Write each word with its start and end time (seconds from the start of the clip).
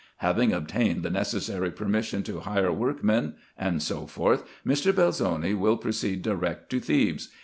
"Having 0.27 0.51
obtained 0.51 1.03
the 1.03 1.11
necessary 1.11 1.69
permission 1.69 2.23
to 2.23 2.39
hire 2.39 2.71
workmen, 2.71 3.35
&c, 3.59 3.93
Mr. 3.93 4.91
Belzoni 4.91 5.53
will 5.53 5.77
proceed 5.77 6.23
direct 6.23 6.71
to 6.71 6.79
Thebes. 6.79 7.29